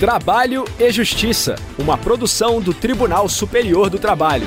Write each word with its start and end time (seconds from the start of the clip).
Trabalho 0.00 0.64
e 0.78 0.90
Justiça, 0.90 1.56
uma 1.78 1.98
produção 1.98 2.58
do 2.58 2.72
Tribunal 2.72 3.28
Superior 3.28 3.90
do 3.90 3.98
Trabalho. 3.98 4.46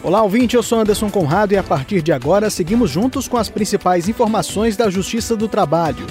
Olá, 0.00 0.22
ouvinte, 0.22 0.54
eu 0.54 0.62
sou 0.62 0.78
Anderson 0.78 1.10
Conrado 1.10 1.54
e 1.54 1.56
a 1.56 1.62
partir 1.64 2.02
de 2.02 2.12
agora 2.12 2.48
seguimos 2.48 2.88
juntos 2.88 3.26
com 3.26 3.36
as 3.36 3.48
principais 3.48 4.08
informações 4.08 4.76
da 4.76 4.88
Justiça 4.88 5.34
do 5.34 5.48
Trabalho. 5.48 6.06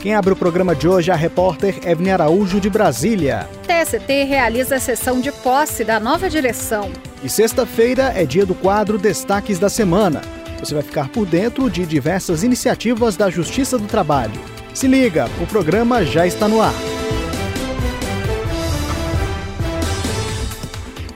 Quem 0.00 0.14
abre 0.14 0.32
o 0.32 0.36
programa 0.36 0.74
de 0.74 0.88
hoje 0.88 1.10
é 1.10 1.12
a 1.12 1.16
repórter 1.16 1.78
Evne 1.86 2.12
Araújo, 2.12 2.58
de 2.58 2.70
Brasília. 2.70 3.46
TST 3.66 4.24
realiza 4.24 4.76
a 4.76 4.80
sessão 4.80 5.20
de 5.20 5.30
posse 5.30 5.84
da 5.84 6.00
nova 6.00 6.30
direção. 6.30 6.90
E 7.22 7.28
sexta-feira 7.28 8.14
é 8.16 8.24
dia 8.24 8.46
do 8.46 8.54
quadro 8.54 8.96
Destaques 8.96 9.58
da 9.58 9.68
Semana. 9.68 10.22
Você 10.60 10.74
vai 10.74 10.82
ficar 10.82 11.08
por 11.08 11.26
dentro 11.26 11.70
de 11.70 11.86
diversas 11.86 12.42
iniciativas 12.42 13.16
da 13.16 13.30
Justiça 13.30 13.78
do 13.78 13.86
Trabalho. 13.86 14.38
Se 14.74 14.86
liga, 14.86 15.26
o 15.42 15.46
programa 15.46 16.04
já 16.04 16.26
está 16.26 16.46
no 16.46 16.60
ar. 16.60 16.74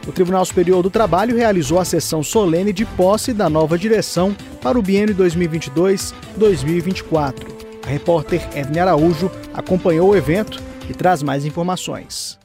O 0.07 0.13
Tribunal 0.13 0.45
Superior 0.45 0.83
do 0.83 0.91
Trabalho 0.91 1.35
realizou 1.37 1.79
a 1.79 1.85
sessão 1.85 2.23
solene 2.23 2.73
de 2.73 2.85
posse 2.85 3.33
da 3.33 3.51
nova 3.51 3.79
direção 3.79 4.37
para 4.61 4.79
o 4.79 4.83
biênio 4.83 5.15
2022-2024. 5.15 7.55
A 7.85 7.89
repórter 7.89 8.47
Evne 8.57 8.79
Araújo 8.79 9.31
acompanhou 9.53 10.11
o 10.11 10.17
evento 10.17 10.63
e 10.89 10.95
traz 10.95 11.23
mais 11.23 11.45
informações. 11.45 12.39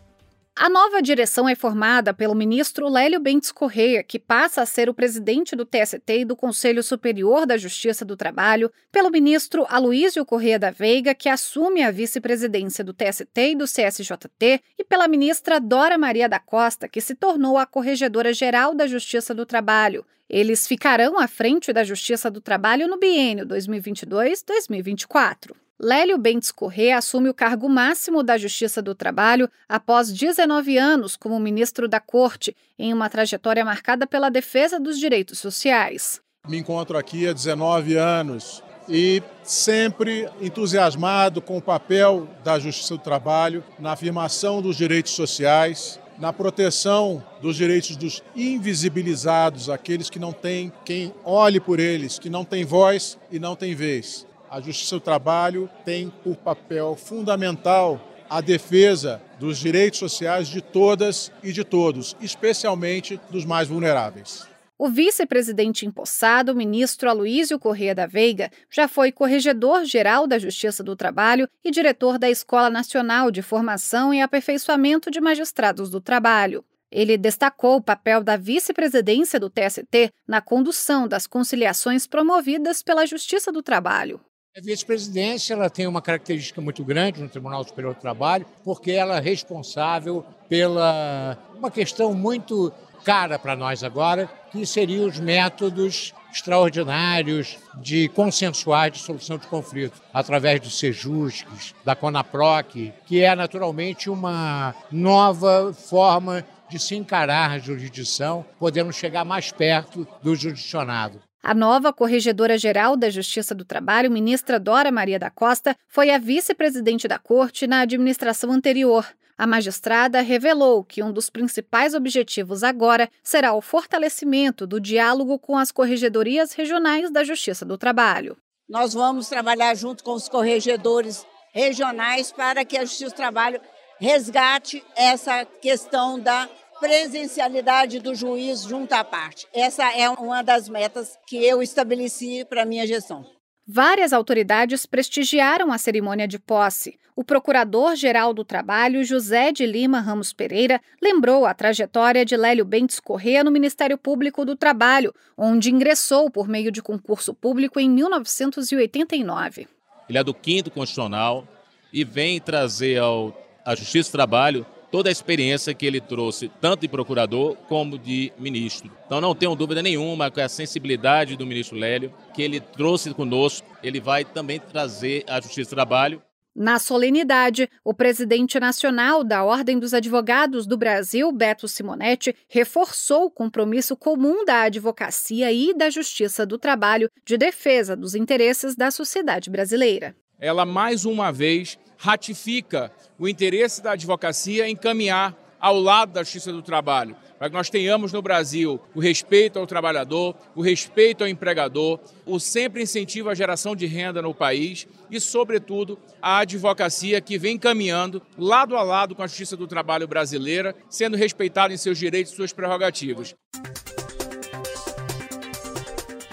A 0.62 0.68
nova 0.68 1.02
direção 1.02 1.48
é 1.48 1.56
formada 1.56 2.14
pelo 2.14 2.36
ministro 2.36 2.90
Lélio 2.90 3.22
Bentes 3.22 3.50
Correia, 3.50 4.04
que 4.04 4.20
passa 4.20 4.62
a 4.62 4.66
ser 4.66 4.90
o 4.90 4.94
presidente 4.94 5.56
do 5.56 5.66
TST 5.66 6.04
e 6.10 6.26
do 6.26 6.36
Conselho 6.36 6.84
Superior 6.84 7.46
da 7.46 7.56
Justiça 7.56 8.04
do 8.04 8.18
Trabalho, 8.18 8.70
pelo 8.92 9.10
ministro 9.10 9.66
Aloísio 9.70 10.26
Correia 10.26 10.60
da 10.60 10.70
Veiga, 10.70 11.16
que 11.16 11.30
assume 11.30 11.82
a 11.82 11.92
vice-presidência 11.92 12.84
do 12.84 12.94
TST 12.94 13.38
e 13.38 13.56
do 13.56 13.64
CSJT, 13.64 14.62
e 14.78 14.84
pela 14.84 15.08
ministra 15.08 15.62
Dora 15.62 15.98
Maria 15.98 16.28
da 16.28 16.40
Costa, 16.40 16.90
que 16.90 17.00
se 17.00 17.16
tornou 17.16 17.58
a 17.58 17.66
corregedora-geral 17.66 18.76
da 18.76 18.86
Justiça 18.86 19.34
do 19.34 19.46
Trabalho. 19.46 20.06
Eles 20.30 20.68
ficarão 20.68 21.18
à 21.18 21.30
frente 21.30 21.72
da 21.72 21.86
Justiça 21.86 22.30
do 22.30 22.42
Trabalho 22.42 22.86
no 22.86 23.00
biênio 23.00 23.46
2022-2024. 23.46 25.56
Lélio 25.82 26.18
Bentes 26.18 26.52
Corrêa 26.52 26.98
assume 26.98 27.30
o 27.30 27.34
cargo 27.34 27.70
máximo 27.70 28.22
da 28.22 28.38
Justiça 28.38 28.82
do 28.82 28.94
Trabalho 28.94 29.50
após 29.68 30.12
19 30.12 30.78
anos 30.78 31.16
como 31.16 31.40
ministro 31.40 31.88
da 31.88 32.02
Corte, 32.02 32.54
em 32.78 32.94
uma 32.94 33.10
trajetória 33.10 33.64
marcada 33.64 34.06
pela 34.06 34.30
defesa 34.30 34.78
dos 34.78 35.00
direitos 35.00 35.40
sociais. 35.40 36.22
Me 36.46 36.58
encontro 36.58 36.98
aqui 36.98 37.26
há 37.26 37.32
19 37.32 37.96
anos 37.96 38.62
e 38.90 39.24
sempre 39.42 40.28
entusiasmado 40.42 41.42
com 41.42 41.58
o 41.58 41.62
papel 41.62 42.28
da 42.44 42.60
Justiça 42.60 42.98
do 42.98 43.02
Trabalho 43.02 43.64
na 43.80 43.94
afirmação 43.94 44.62
dos 44.62 44.76
direitos 44.76 45.14
sociais, 45.14 45.98
na 46.18 46.34
proteção 46.34 47.24
dos 47.42 47.56
direitos 47.56 47.96
dos 47.96 48.22
invisibilizados, 48.36 49.70
aqueles 49.70 50.10
que 50.10 50.20
não 50.20 50.34
têm 50.34 50.74
quem 50.84 51.14
olhe 51.24 51.62
por 51.62 51.80
eles, 51.80 52.20
que 52.20 52.30
não 52.30 52.44
têm 52.44 52.66
voz 52.66 53.18
e 53.32 53.40
não 53.40 53.56
têm 53.56 53.74
vez. 53.74 54.28
A 54.50 54.60
Justiça 54.60 54.96
do 54.96 55.02
Trabalho 55.02 55.70
tem 55.86 56.10
por 56.24 56.36
papel 56.36 56.96
fundamental 56.96 58.02
a 58.28 58.42
defesa 58.42 59.22
dos 59.40 59.60
direitos 59.60 60.00
sociais 60.00 60.48
de 60.48 60.60
todas 60.60 61.32
e 61.44 61.52
de 61.52 61.64
todos, 61.64 62.16
especialmente 62.20 63.20
dos 63.30 63.46
mais 63.46 63.68
vulneráveis. 63.68 64.48
O 64.78 64.90
vice-presidente 64.90 65.86
empossado, 65.86 66.56
ministro 66.56 67.10
Aloísio 67.10 67.60
Corrêa 67.60 67.94
da 67.94 68.08
Veiga, 68.08 68.50
já 68.72 68.88
foi 68.88 69.12
corregedor-geral 69.12 70.26
da 70.26 70.40
Justiça 70.40 70.82
do 70.82 70.96
Trabalho 70.96 71.48
e 71.64 71.70
diretor 71.70 72.18
da 72.18 72.30
Escola 72.30 72.70
Nacional 72.70 73.30
de 73.30 73.42
Formação 73.42 74.14
e 74.14 74.22
Aperfeiçoamento 74.22 75.12
de 75.12 75.22
Magistrados 75.22 75.90
do 75.90 76.02
Trabalho. 76.02 76.64
Ele 76.92 77.18
destacou 77.18 77.76
o 77.76 77.82
papel 77.82 78.24
da 78.24 78.36
vice-presidência 78.36 79.40
do 79.40 79.50
TST 79.50 80.12
na 80.28 80.42
condução 80.42 81.08
das 81.08 81.28
conciliações 81.28 82.08
promovidas 82.08 82.82
pela 82.82 83.06
Justiça 83.06 83.52
do 83.52 83.62
Trabalho. 83.62 84.20
A 84.58 84.62
vice-presidência 84.62 85.54
ela 85.54 85.70
tem 85.70 85.86
uma 85.86 86.02
característica 86.02 86.60
muito 86.60 86.84
grande 86.84 87.22
no 87.22 87.30
Tribunal 87.30 87.64
Superior 87.64 87.94
do 87.94 88.02
Trabalho, 88.02 88.48
porque 88.64 88.92
ela 88.92 89.18
é 89.18 89.22
responsável 89.22 90.26
pela 90.50 91.38
uma 91.56 91.70
questão 91.70 92.16
muito 92.16 92.74
cara 93.06 93.38
para 93.38 93.56
nós 93.56 93.84
agora, 93.84 94.28
que 94.52 94.66
seriam 94.66 95.08
os 95.08 95.20
métodos 95.20 96.14
extraordinários 96.34 97.58
de 97.76 98.10
consensuar 98.10 98.90
de 98.90 98.98
solução 98.98 99.38
de 99.38 99.48
conflito, 99.48 100.02
através 100.12 100.60
do 100.60 100.70
SEJUSCs, 100.70 101.76
da 101.86 101.96
CONAPROC, 101.96 102.92
que 103.06 103.22
é 103.24 103.36
naturalmente 103.36 104.10
uma 104.10 104.74
nova 104.92 105.72
forma 105.74 106.44
de 106.70 106.80
se 106.80 106.96
encarar 106.96 107.52
a 107.52 107.60
jurisdição, 107.60 108.44
podendo 108.60 108.92
chegar 108.92 109.24
mais 109.24 109.52
perto 109.52 110.08
do 110.22 110.36
judicionado. 110.36 111.22
A 111.42 111.54
nova 111.54 111.94
corregedora-geral 111.94 112.98
da 112.98 113.10
Justiça 113.10 113.56
do 113.56 113.64
Trabalho, 113.64 114.12
ministra 114.12 114.60
Dora 114.60 114.92
Maria 114.92 115.18
da 115.18 115.30
Costa, 115.30 115.76
foi 115.88 116.10
a 116.10 116.18
vice-presidente 116.18 117.08
da 117.08 117.18
Corte 117.18 117.66
na 117.66 117.80
administração 117.80 118.52
anterior. 118.52 119.08
A 119.38 119.48
magistrada 119.48 120.20
revelou 120.20 120.84
que 120.84 121.02
um 121.02 121.14
dos 121.14 121.30
principais 121.30 121.94
objetivos 121.94 122.62
agora 122.62 123.10
será 123.24 123.54
o 123.54 123.62
fortalecimento 123.62 124.68
do 124.68 124.82
diálogo 124.82 125.40
com 125.40 125.58
as 125.58 125.72
corregedorias 125.72 126.52
regionais 126.52 127.10
da 127.10 127.24
Justiça 127.24 127.64
do 127.64 127.78
Trabalho. 127.78 128.36
Nós 128.68 128.94
vamos 128.94 129.30
trabalhar 129.30 129.74
junto 129.76 130.04
com 130.04 130.12
os 130.12 130.28
corregedores 130.28 131.26
regionais 131.54 132.34
para 132.34 132.66
que 132.66 132.78
a 132.78 132.84
Justiça 132.84 133.12
do 133.12 133.16
Trabalho 133.16 133.62
resgate 133.98 134.84
essa 134.94 135.46
questão 135.46 136.20
da 136.20 136.50
presencialidade 136.80 138.00
do 138.00 138.16
juiz 138.16 138.64
junto 138.64 138.94
à 138.94 139.04
parte. 139.04 139.48
Essa 139.54 139.92
é 139.94 140.10
uma 140.10 140.42
das 140.42 140.70
metas 140.70 141.18
que 141.28 141.38
eu 141.44 141.62
estabeleci 141.62 142.46
para 142.46 142.64
a 142.64 142.66
minha 142.66 142.88
gestão. 142.88 143.26
Várias 143.72 144.14
autoridades 144.14 144.88
prestigiaram 144.88 145.72
a 145.72 145.78
cerimônia 145.78 146.28
de 146.28 146.40
posse. 146.40 146.98
O 147.16 147.24
Procurador-Geral 147.24 148.34
do 148.34 148.44
Trabalho, 148.44 149.04
José 149.04 149.52
de 149.52 149.64
Lima 149.66 150.00
Ramos 150.00 150.34
Pereira, 150.34 150.82
lembrou 151.00 151.46
a 151.46 151.54
trajetória 151.54 152.26
de 152.26 152.36
Lélio 152.36 152.66
Bentes 152.66 153.00
Corrêa 153.00 153.44
no 153.44 153.52
Ministério 153.52 153.98
Público 153.98 154.44
do 154.44 154.56
Trabalho, 154.56 155.14
onde 155.38 155.70
ingressou 155.70 156.32
por 156.32 156.48
meio 156.48 156.72
de 156.72 156.82
concurso 156.82 157.34
público 157.34 157.80
em 157.80 157.88
1989. 157.90 159.68
Ele 160.08 160.18
é 160.18 160.24
do 160.24 160.34
quinto 160.34 160.72
constitucional 160.72 161.48
e 161.94 162.04
vem 162.04 162.40
trazer 162.40 162.98
ao, 162.98 163.38
à 163.64 163.76
Justiça 163.76 164.10
do 164.10 164.14
Trabalho 164.14 164.66
toda 164.92 165.10
a 165.10 165.12
experiência 165.12 165.74
que 165.74 165.86
ele 165.86 166.02
trouxe, 166.02 166.52
tanto 166.60 166.82
de 166.82 166.88
procurador 166.88 167.56
como 167.68 167.98
de 167.98 168.32
ministro. 168.38 168.92
Então 169.06 169.22
não 169.22 169.36
tenho 169.36 169.56
dúvida 169.56 169.82
nenhuma 169.82 170.32
com 170.32 170.42
a 170.42 170.50
sensibilidade 170.50 171.36
do 171.36 171.46
ministro 171.46 171.78
Lélio, 171.78 172.14
que 172.34 172.42
ele 172.42 172.60
trouxe 172.60 173.14
conosco, 173.14 173.68
ele 173.84 174.00
vai 174.00 174.26
também 174.26 174.60
trazer 174.60 175.24
à 175.28 175.40
Justiça 175.40 175.70
do 175.70 175.76
Trabalho. 175.76 176.22
Na 176.56 176.78
solenidade, 176.80 177.70
o 177.86 177.94
presidente 177.94 178.60
nacional 178.60 179.24
da 179.24 179.46
Ordem 179.46 179.80
dos 179.80 179.94
Advogados 179.94 180.66
do 180.66 180.78
Brasil, 180.78 181.32
Beto 181.32 181.68
Simonetti, 181.68 182.36
reforçou 182.50 183.26
o 183.26 183.32
compromisso 183.32 183.96
comum 183.96 184.44
da 184.44 184.64
advocacia 184.64 185.52
e 185.54 185.74
da 185.74 185.90
Justiça 185.90 186.46
do 186.46 186.58
Trabalho 186.58 187.10
de 187.26 187.38
defesa 187.38 187.96
dos 187.96 188.16
interesses 188.16 188.76
da 188.76 188.92
sociedade 188.92 189.50
brasileira. 189.50 190.16
Ela 190.38 190.66
mais 190.66 191.06
uma 191.06 191.32
vez 191.32 191.78
ratifica 192.00 192.92
o 193.20 193.28
interesse 193.28 193.84
da 193.84 193.92
advocacia 193.92 194.68
em 194.68 194.76
caminhar 194.76 195.36
ao 195.60 195.78
lado 195.78 196.14
da 196.14 196.24
justiça 196.24 196.54
do 196.54 196.62
trabalho, 196.62 197.14
para 197.38 197.50
que 197.50 197.56
nós 197.56 197.70
tenhamos 197.70 198.14
no 198.14 198.22
Brasil 198.22 198.80
o 198.96 199.00
respeito 199.02 199.60
ao 199.60 199.68
trabalhador, 199.68 200.34
o 200.56 200.62
respeito 200.62 201.22
ao 201.22 201.30
empregador, 201.30 202.00
o 202.26 202.40
sempre 202.40 202.82
incentivo 202.82 203.30
à 203.30 203.36
geração 203.36 203.76
de 203.76 203.86
renda 203.86 204.22
no 204.22 204.34
país 204.34 204.88
e, 205.12 205.20
sobretudo, 205.20 206.00
a 206.22 206.40
advocacia 206.40 207.20
que 207.20 207.38
vem 207.38 207.60
caminhando 207.60 208.22
lado 208.38 208.78
a 208.78 208.84
lado 208.84 209.14
com 209.14 209.22
a 209.22 209.28
justiça 209.28 209.58
do 209.58 209.68
trabalho 209.68 210.08
brasileira, 210.08 210.74
sendo 210.90 211.18
respeitada 211.18 211.74
em 211.74 211.78
seus 211.78 211.98
direitos 211.98 212.32
e 212.32 212.36
suas 212.38 212.54
prerrogativas. 212.54 213.36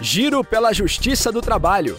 Giro 0.01 0.45
pela 0.45 0.73
Justiça 0.73 1.33
do 1.33 1.43
Trabalho. 1.43 1.97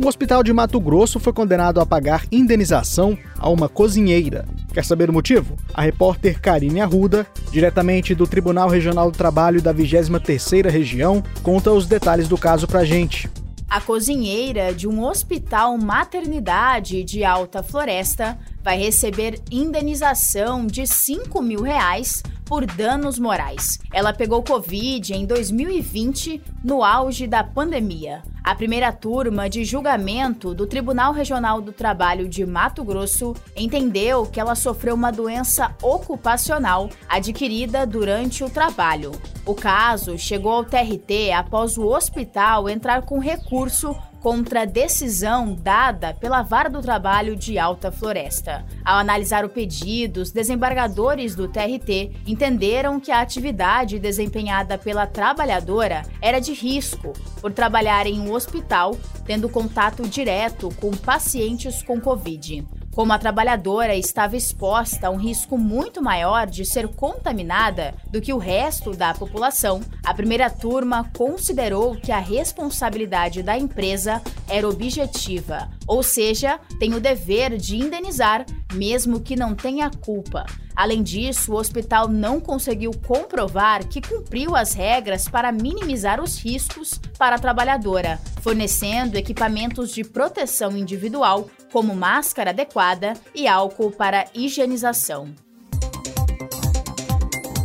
Um 0.00 0.06
hospital 0.06 0.44
de 0.44 0.52
Mato 0.52 0.78
Grosso 0.78 1.18
foi 1.18 1.32
condenado 1.32 1.80
a 1.80 1.86
pagar 1.86 2.24
indenização 2.30 3.18
a 3.36 3.50
uma 3.50 3.68
cozinheira. 3.68 4.46
Quer 4.72 4.84
saber 4.84 5.10
o 5.10 5.12
motivo? 5.12 5.56
A 5.74 5.82
repórter 5.82 6.40
Karine 6.40 6.80
Arruda, 6.80 7.26
diretamente 7.50 8.14
do 8.14 8.24
Tribunal 8.24 8.68
Regional 8.68 9.10
do 9.10 9.18
Trabalho 9.18 9.60
da 9.60 9.74
23ª 9.74 10.70
Região, 10.70 11.20
conta 11.42 11.72
os 11.72 11.84
detalhes 11.84 12.28
do 12.28 12.38
caso 12.38 12.68
pra 12.68 12.84
gente. 12.84 13.28
A 13.68 13.80
cozinheira 13.80 14.72
de 14.72 14.86
um 14.86 15.04
hospital 15.04 15.76
maternidade 15.76 17.02
de 17.02 17.24
Alta 17.24 17.60
Floresta 17.60 18.38
vai 18.62 18.78
receber 18.78 19.40
indenização 19.50 20.64
de 20.64 20.86
5 20.86 21.42
mil 21.42 21.62
reais 21.62 22.22
por 22.44 22.64
danos 22.64 23.18
morais. 23.18 23.78
Ela 23.92 24.12
pegou 24.12 24.42
Covid 24.42 25.12
em 25.12 25.26
2020, 25.26 26.40
no 26.64 26.84
auge 26.84 27.26
da 27.26 27.42
pandemia. 27.42 28.22
A 28.48 28.54
primeira 28.54 28.90
turma 28.90 29.46
de 29.46 29.62
julgamento 29.62 30.54
do 30.54 30.66
Tribunal 30.66 31.12
Regional 31.12 31.60
do 31.60 31.70
Trabalho 31.70 32.26
de 32.26 32.46
Mato 32.46 32.82
Grosso 32.82 33.36
entendeu 33.54 34.24
que 34.24 34.40
ela 34.40 34.54
sofreu 34.54 34.94
uma 34.94 35.12
doença 35.12 35.76
ocupacional 35.82 36.88
adquirida 37.06 37.86
durante 37.86 38.42
o 38.42 38.48
trabalho. 38.48 39.12
O 39.44 39.54
caso 39.54 40.16
chegou 40.16 40.52
ao 40.52 40.64
TRT 40.64 41.30
após 41.36 41.76
o 41.76 41.86
hospital 41.88 42.70
entrar 42.70 43.02
com 43.02 43.18
recurso 43.18 43.94
contra 44.20 44.62
a 44.62 44.64
decisão 44.64 45.54
dada 45.54 46.14
pela 46.14 46.42
Vara 46.42 46.68
do 46.68 46.80
Trabalho 46.80 47.36
de 47.36 47.58
Alta 47.58 47.90
Floresta. 47.90 48.64
Ao 48.84 48.98
analisar 48.98 49.44
o 49.44 49.48
pedido, 49.48 50.20
os 50.20 50.30
desembargadores 50.30 51.34
do 51.34 51.48
TRT 51.48 52.12
entenderam 52.26 52.98
que 52.98 53.10
a 53.10 53.20
atividade 53.20 53.98
desempenhada 53.98 54.78
pela 54.78 55.06
trabalhadora 55.06 56.02
era 56.20 56.40
de 56.40 56.52
risco 56.52 57.12
por 57.40 57.52
trabalhar 57.52 58.06
em 58.06 58.20
um 58.20 58.32
hospital, 58.32 58.96
tendo 59.24 59.48
contato 59.48 60.02
direto 60.02 60.68
com 60.80 60.90
pacientes 60.90 61.82
com 61.82 62.00
Covid. 62.00 62.66
Como 62.98 63.12
a 63.12 63.18
trabalhadora 63.18 63.94
estava 63.94 64.36
exposta 64.36 65.06
a 65.06 65.10
um 65.10 65.16
risco 65.16 65.56
muito 65.56 66.02
maior 66.02 66.48
de 66.48 66.64
ser 66.64 66.88
contaminada 66.88 67.94
do 68.10 68.20
que 68.20 68.32
o 68.32 68.38
resto 68.38 68.90
da 68.90 69.14
população, 69.14 69.80
a 70.04 70.12
primeira 70.12 70.50
turma 70.50 71.08
considerou 71.16 71.94
que 71.94 72.10
a 72.10 72.18
responsabilidade 72.18 73.40
da 73.40 73.56
empresa 73.56 74.20
era 74.48 74.68
objetiva, 74.68 75.70
ou 75.86 76.02
seja, 76.02 76.58
tem 76.80 76.92
o 76.92 77.00
dever 77.00 77.56
de 77.56 77.76
indenizar, 77.76 78.44
mesmo 78.74 79.20
que 79.20 79.36
não 79.36 79.54
tenha 79.54 79.88
culpa. 79.90 80.44
Além 80.74 81.00
disso, 81.00 81.52
o 81.52 81.56
hospital 81.56 82.08
não 82.08 82.40
conseguiu 82.40 82.90
comprovar 83.06 83.86
que 83.86 84.00
cumpriu 84.00 84.56
as 84.56 84.74
regras 84.74 85.28
para 85.28 85.52
minimizar 85.52 86.20
os 86.20 86.36
riscos 86.36 87.00
para 87.16 87.36
a 87.36 87.38
trabalhadora, 87.38 88.20
fornecendo 88.42 89.16
equipamentos 89.16 89.92
de 89.92 90.02
proteção 90.02 90.76
individual, 90.76 91.48
como 91.72 91.94
máscara 91.94 92.50
adequada 92.50 93.14
e 93.34 93.46
álcool 93.46 93.90
para 93.90 94.26
higienização. 94.34 95.34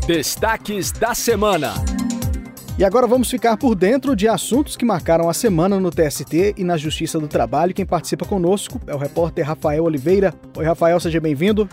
Destaques 0.05 0.91
da 0.91 1.15
semana. 1.15 1.73
E 2.77 2.83
agora 2.83 3.05
vamos 3.05 3.29
ficar 3.29 3.55
por 3.55 3.75
dentro 3.75 4.15
de 4.15 4.27
assuntos 4.27 4.75
que 4.75 4.83
marcaram 4.83 5.29
a 5.29 5.33
semana 5.33 5.79
no 5.79 5.91
TST 5.91 6.55
e 6.57 6.63
na 6.63 6.75
Justiça 6.75 7.19
do 7.19 7.27
Trabalho. 7.27 7.73
Quem 7.73 7.85
participa 7.85 8.25
conosco 8.25 8.81
é 8.87 8.95
o 8.95 8.97
repórter 8.97 9.45
Rafael 9.45 9.83
Oliveira. 9.83 10.33
Oi, 10.57 10.65
Rafael, 10.65 10.99
seja 10.99 11.21
bem-vindo. 11.21 11.69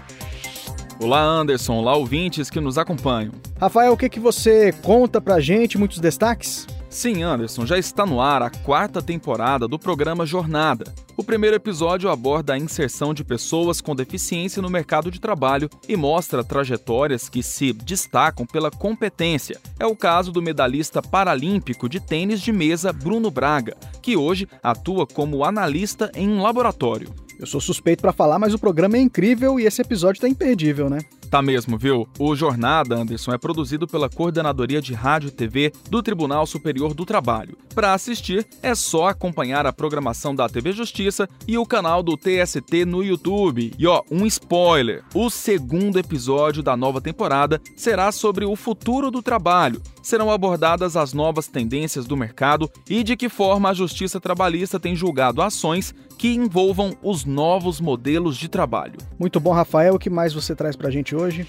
Olá, 1.02 1.22
Anderson. 1.22 1.76
Olá, 1.76 1.96
ouvintes 1.96 2.50
que 2.50 2.60
nos 2.60 2.76
acompanham. 2.76 3.32
Rafael, 3.58 3.94
o 3.94 3.96
que, 3.96 4.10
que 4.10 4.20
você 4.20 4.72
conta 4.82 5.18
pra 5.20 5.40
gente? 5.40 5.78
Muitos 5.78 5.98
destaques? 5.98 6.66
Sim, 6.90 7.22
Anderson, 7.22 7.64
já 7.64 7.78
está 7.78 8.04
no 8.04 8.20
ar 8.20 8.42
a 8.42 8.50
quarta 8.50 9.00
temporada 9.00 9.68
do 9.68 9.78
programa 9.78 10.26
Jornada. 10.26 10.92
O 11.16 11.22
primeiro 11.22 11.54
episódio 11.54 12.10
aborda 12.10 12.52
a 12.52 12.58
inserção 12.58 13.14
de 13.14 13.22
pessoas 13.22 13.80
com 13.80 13.94
deficiência 13.94 14.60
no 14.60 14.68
mercado 14.68 15.08
de 15.08 15.20
trabalho 15.20 15.70
e 15.88 15.96
mostra 15.96 16.42
trajetórias 16.42 17.28
que 17.28 17.44
se 17.44 17.72
destacam 17.72 18.44
pela 18.44 18.72
competência. 18.72 19.60
É 19.78 19.86
o 19.86 19.94
caso 19.94 20.32
do 20.32 20.42
medalhista 20.42 21.00
paralímpico 21.00 21.88
de 21.88 22.00
tênis 22.00 22.40
de 22.40 22.50
mesa 22.50 22.92
Bruno 22.92 23.30
Braga, 23.30 23.76
que 24.02 24.16
hoje 24.16 24.48
atua 24.60 25.06
como 25.06 25.44
analista 25.44 26.10
em 26.12 26.28
um 26.28 26.42
laboratório. 26.42 27.14
Eu 27.38 27.46
sou 27.46 27.60
suspeito 27.60 28.02
para 28.02 28.12
falar, 28.12 28.40
mas 28.40 28.52
o 28.52 28.58
programa 28.58 28.96
é 28.96 29.00
incrível 29.00 29.60
e 29.60 29.64
esse 29.64 29.80
episódio 29.80 30.20
tá 30.20 30.28
imperdível, 30.28 30.90
né? 30.90 30.98
Tá 31.30 31.40
mesmo, 31.40 31.78
viu? 31.78 32.08
O 32.18 32.34
Jornada, 32.34 32.96
Anderson, 32.96 33.32
é 33.32 33.38
produzido 33.38 33.86
pela 33.86 34.10
Coordenadoria 34.10 34.82
de 34.82 34.92
Rádio 34.94 35.28
e 35.28 35.30
TV 35.30 35.72
do 35.88 36.02
Tribunal 36.02 36.44
Superior 36.44 36.92
do 36.92 37.06
Trabalho. 37.06 37.56
Para 37.72 37.94
assistir, 37.94 38.44
é 38.60 38.74
só 38.74 39.06
acompanhar 39.06 39.64
a 39.64 39.72
programação 39.72 40.34
da 40.34 40.48
TV 40.48 40.72
Justiça 40.72 41.28
e 41.46 41.56
o 41.56 41.64
canal 41.64 42.02
do 42.02 42.16
TST 42.16 42.84
no 42.84 43.04
YouTube. 43.04 43.72
E 43.78 43.86
ó, 43.86 44.02
um 44.10 44.26
spoiler: 44.26 45.04
o 45.14 45.30
segundo 45.30 46.00
episódio 46.00 46.64
da 46.64 46.76
nova 46.76 47.00
temporada 47.00 47.62
será 47.76 48.10
sobre 48.10 48.44
o 48.44 48.56
futuro 48.56 49.08
do 49.08 49.22
trabalho. 49.22 49.80
Serão 50.02 50.32
abordadas 50.32 50.96
as 50.96 51.12
novas 51.12 51.46
tendências 51.46 52.06
do 52.06 52.16
mercado 52.16 52.68
e 52.88 53.04
de 53.04 53.16
que 53.16 53.28
forma 53.28 53.68
a 53.68 53.74
Justiça 53.74 54.20
Trabalhista 54.20 54.80
tem 54.80 54.96
julgado 54.96 55.42
ações 55.42 55.94
que 56.20 56.34
envolvam 56.34 56.94
os 57.02 57.24
novos 57.24 57.80
modelos 57.80 58.36
de 58.36 58.46
trabalho. 58.46 58.98
Muito 59.18 59.40
bom, 59.40 59.52
Rafael. 59.52 59.94
O 59.94 59.98
que 59.98 60.10
mais 60.10 60.34
você 60.34 60.54
traz 60.54 60.76
pra 60.76 60.90
gente 60.90 61.16
hoje? 61.16 61.48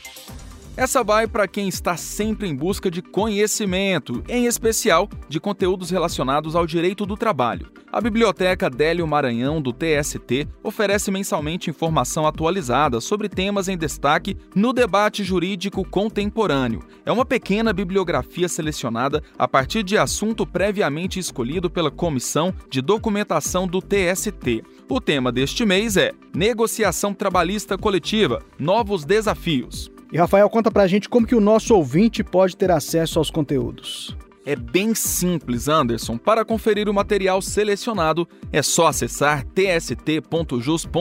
Essa 0.77 1.03
vai 1.03 1.27
para 1.27 1.49
quem 1.49 1.67
está 1.67 1.97
sempre 1.97 2.47
em 2.47 2.55
busca 2.55 2.89
de 2.89 3.01
conhecimento, 3.01 4.23
em 4.29 4.45
especial 4.45 5.09
de 5.27 5.37
conteúdos 5.37 5.89
relacionados 5.89 6.55
ao 6.55 6.65
direito 6.65 7.05
do 7.05 7.17
trabalho. 7.17 7.69
A 7.91 7.99
Biblioteca 7.99 8.69
Délio 8.69 9.05
Maranhão 9.05 9.61
do 9.61 9.73
TST 9.73 10.47
oferece 10.63 11.11
mensalmente 11.11 11.69
informação 11.69 12.25
atualizada 12.25 13.01
sobre 13.01 13.27
temas 13.27 13.67
em 13.67 13.77
destaque 13.77 14.37
no 14.55 14.71
debate 14.71 15.25
jurídico 15.25 15.83
contemporâneo. 15.83 16.79
É 17.05 17.11
uma 17.11 17.25
pequena 17.25 17.73
bibliografia 17.73 18.47
selecionada 18.47 19.21
a 19.37 19.49
partir 19.49 19.83
de 19.83 19.97
assunto 19.97 20.47
previamente 20.47 21.19
escolhido 21.19 21.69
pela 21.69 21.91
Comissão 21.91 22.53
de 22.69 22.81
Documentação 22.81 23.67
do 23.67 23.81
TST. 23.81 24.63
O 24.87 25.01
tema 25.01 25.33
deste 25.33 25.65
mês 25.65 25.97
é 25.97 26.13
Negociação 26.33 27.13
Trabalhista 27.13 27.77
Coletiva 27.77 28.41
Novos 28.57 29.03
Desafios. 29.03 29.91
E 30.11 30.17
Rafael, 30.17 30.49
conta 30.49 30.69
pra 30.69 30.87
gente 30.87 31.07
como 31.07 31.25
que 31.25 31.35
o 31.35 31.39
nosso 31.39 31.73
ouvinte 31.73 32.23
pode 32.23 32.57
ter 32.57 32.69
acesso 32.69 33.17
aos 33.17 33.29
conteúdos. 33.29 34.15
É 34.43 34.55
bem 34.55 34.95
simples, 34.95 35.67
Anderson. 35.67 36.17
Para 36.17 36.43
conferir 36.43 36.89
o 36.89 36.93
material 36.93 37.41
selecionado, 37.41 38.27
é 38.51 38.61
só 38.61 38.87
acessar 38.87 39.45
tst.jus.br 39.45 40.91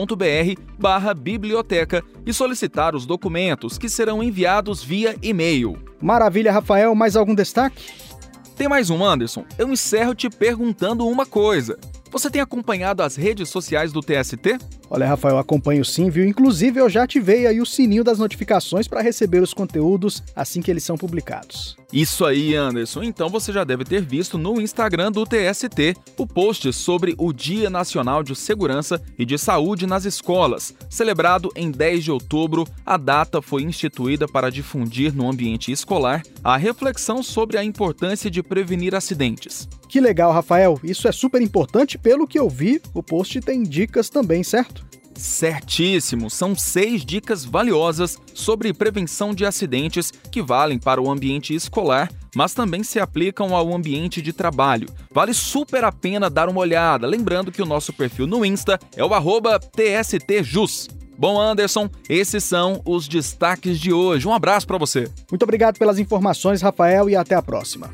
biblioteca 1.19 2.03
e 2.25 2.31
solicitar 2.31 2.95
os 2.95 3.05
documentos 3.05 3.77
que 3.77 3.89
serão 3.89 4.23
enviados 4.23 4.83
via 4.83 5.17
e-mail. 5.21 5.75
Maravilha, 5.99 6.51
Rafael. 6.51 6.93
Mais 6.93 7.15
algum 7.15 7.33
destaque? 7.33 7.83
Tem 8.55 8.69
mais 8.69 8.91
um, 8.91 9.03
Anderson. 9.03 9.43
Eu 9.57 9.71
encerro 9.73 10.13
te 10.13 10.29
perguntando 10.29 11.07
uma 11.07 11.25
coisa. 11.25 11.79
Você 12.11 12.29
tem 12.29 12.41
acompanhado 12.41 13.01
as 13.01 13.15
redes 13.15 13.49
sociais 13.49 13.91
do 13.91 14.01
TST? 14.01 14.59
Olha, 14.93 15.07
Rafael, 15.07 15.37
acompanho 15.37 15.85
sim, 15.85 16.09
viu? 16.09 16.27
Inclusive, 16.27 16.77
eu 16.77 16.89
já 16.89 17.03
ativei 17.03 17.47
aí 17.47 17.61
o 17.61 17.65
sininho 17.65 18.03
das 18.03 18.19
notificações 18.19 18.89
para 18.89 18.99
receber 19.01 19.41
os 19.41 19.53
conteúdos 19.53 20.21
assim 20.35 20.61
que 20.61 20.69
eles 20.69 20.83
são 20.83 20.97
publicados. 20.97 21.77
Isso 21.93 22.25
aí, 22.25 22.55
Anderson. 22.55 23.01
Então 23.03 23.29
você 23.29 23.53
já 23.53 23.63
deve 23.63 23.85
ter 23.85 24.01
visto 24.01 24.37
no 24.37 24.59
Instagram 24.59 25.09
do 25.09 25.25
TST 25.25 25.95
o 26.17 26.27
post 26.27 26.73
sobre 26.73 27.15
o 27.17 27.31
Dia 27.31 27.69
Nacional 27.69 28.21
de 28.21 28.35
Segurança 28.35 29.01
e 29.17 29.25
de 29.25 29.37
Saúde 29.37 29.87
nas 29.87 30.03
Escolas. 30.03 30.73
Celebrado 30.89 31.49
em 31.55 31.71
10 31.71 32.03
de 32.03 32.11
outubro, 32.11 32.67
a 32.85 32.97
data 32.97 33.41
foi 33.41 33.63
instituída 33.63 34.27
para 34.27 34.51
difundir 34.51 35.13
no 35.13 35.29
ambiente 35.29 35.71
escolar 35.71 36.21
a 36.43 36.57
reflexão 36.57 37.23
sobre 37.23 37.57
a 37.57 37.63
importância 37.63 38.29
de 38.29 38.43
prevenir 38.43 38.93
acidentes. 38.93 39.69
Que 39.89 39.99
legal, 39.99 40.31
Rafael. 40.31 40.79
Isso 40.81 41.07
é 41.07 41.11
super 41.11 41.41
importante. 41.41 41.97
Pelo 41.97 42.25
que 42.25 42.39
eu 42.39 42.49
vi, 42.49 42.81
o 42.93 43.03
post 43.03 43.41
tem 43.41 43.63
dicas 43.63 44.09
também, 44.09 44.41
certo? 44.41 44.80
Certíssimo! 45.21 46.31
São 46.31 46.55
seis 46.55 47.05
dicas 47.05 47.45
valiosas 47.45 48.17
sobre 48.33 48.73
prevenção 48.73 49.35
de 49.35 49.45
acidentes 49.45 50.11
que 50.31 50.41
valem 50.41 50.79
para 50.79 50.99
o 50.99 51.11
ambiente 51.11 51.53
escolar, 51.53 52.11
mas 52.35 52.55
também 52.55 52.83
se 52.83 52.99
aplicam 52.99 53.55
ao 53.55 53.71
ambiente 53.71 54.19
de 54.19 54.33
trabalho. 54.33 54.89
Vale 55.11 55.33
super 55.33 55.83
a 55.83 55.91
pena 55.91 56.27
dar 56.27 56.49
uma 56.49 56.59
olhada, 56.59 57.05
lembrando 57.05 57.51
que 57.51 57.61
o 57.61 57.67
nosso 57.67 57.93
perfil 57.93 58.25
no 58.25 58.43
Insta 58.43 58.79
é 58.95 59.03
o 59.03 59.09
TSTJus. 59.59 60.89
Bom, 61.15 61.39
Anderson, 61.39 61.87
esses 62.09 62.43
são 62.43 62.81
os 62.83 63.07
destaques 63.07 63.79
de 63.79 63.93
hoje. 63.93 64.27
Um 64.27 64.33
abraço 64.33 64.65
para 64.65 64.79
você. 64.79 65.07
Muito 65.29 65.43
obrigado 65.43 65.77
pelas 65.77 65.99
informações, 65.99 66.63
Rafael, 66.63 67.07
e 67.07 67.15
até 67.15 67.35
a 67.35 67.43
próxima. 67.43 67.91